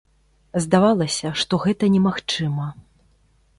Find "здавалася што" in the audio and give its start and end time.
0.65-1.61